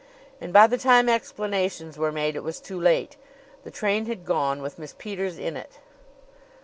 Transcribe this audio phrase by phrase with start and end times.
[0.41, 3.17] And by the time explanations were made it was too late.
[3.63, 5.77] The train had gone, with Miss Peters in it."